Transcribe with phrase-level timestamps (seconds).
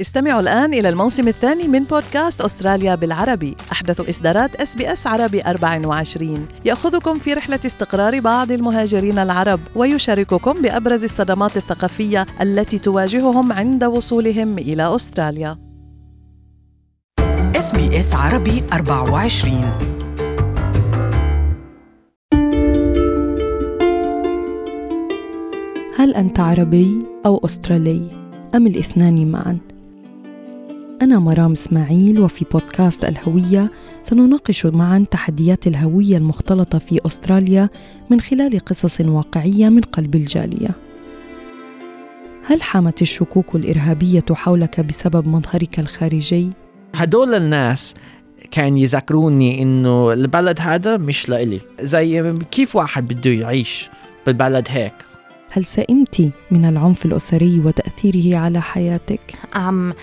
[0.00, 3.56] استمعوا الآن إلى الموسم الثاني من بودكاست أستراليا بالعربي.
[3.72, 11.56] أحدث إصدارات SBS عربي 24 يأخذكم في رحلة استقرار بعض المهاجرين العرب ويشارككم بأبرز الصدمات
[11.56, 15.58] الثقافية التي تواجههم عند وصولهم إلى أستراليا.
[17.56, 19.78] SBS عربي 24
[25.98, 28.10] هل أنت عربي أو أسترالي؟
[28.54, 29.58] أم الاثنان معاً؟
[31.02, 33.70] أنا مرام إسماعيل وفي بودكاست الهوية
[34.02, 37.68] سنناقش معا تحديات الهوية المختلطة في أستراليا
[38.10, 40.70] من خلال قصص واقعية من قلب الجالية.
[42.46, 46.50] هل حامت الشكوك الإرهابية حولك بسبب مظهرك الخارجي؟
[46.94, 47.94] هدول الناس
[48.50, 53.90] كان يذكروني إنه البلد هذا مش لإلي زي كيف واحد بده يعيش
[54.26, 55.09] بالبلد هيك
[55.52, 59.20] هل سئمت من العنف الأسري وتأثيره على حياتك؟
[59.54, 59.94] um,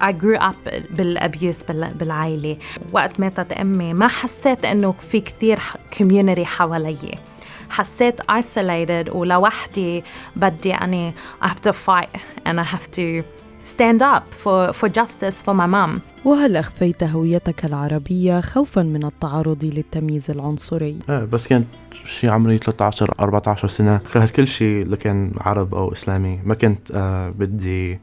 [0.00, 1.62] I grew up بالأبيوس
[1.94, 2.56] بالعائلة
[2.92, 5.58] وقت ماتت أمي ما حسيت إنه في كثير
[6.00, 7.18] community حوالي
[7.70, 10.04] حسيت isolated ولوحدي
[10.36, 13.24] بدي أني I have to fight and I have to
[13.64, 16.00] stand up for, for justice for my mom.
[16.24, 21.66] وهل أخفيت هويتك العربية خوفا من التعرض للتمييز العنصري؟ إيه بس كانت
[22.04, 24.00] شي عمري 13 14 سنة.
[24.12, 28.00] كرهت كل شيء اللي كان عرب أو إسلامي ما كنت آه بدي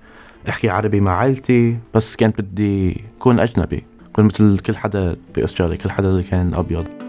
[0.50, 3.84] أحكي عربي مع عائلتي بس كانت بدي أكون أجنبي.
[4.14, 7.07] كون مثل كل حدا بأستراليا كل حدا اللي كان أبيض.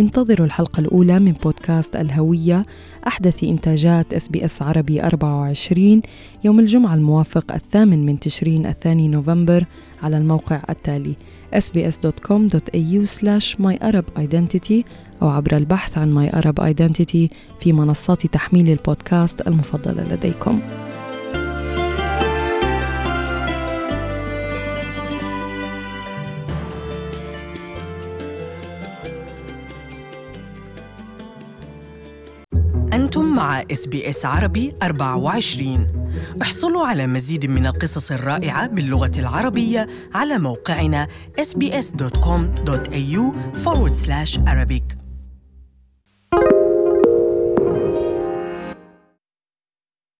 [0.00, 2.66] انتظروا الحلقة الأولى من بودكاست الهوية
[3.06, 6.02] أحدث إنتاجات SBS عربي 24
[6.44, 9.64] يوم الجمعة الموافق الثامن من تشرين الثاني نوفمبر
[10.02, 11.14] على الموقع التالي
[11.54, 14.84] sbs.com.au slash myarabidentity
[15.22, 20.60] أو عبر البحث عن My Arab Identity في منصات تحميل البودكاست المفضلة لديكم.
[33.10, 35.86] أنتم مع SBS عربي 24
[36.42, 41.06] احصلوا على مزيد من القصص الرائعة باللغة العربية على موقعنا
[41.40, 43.22] sbs.com.au
[43.64, 45.09] forward slash Arabic.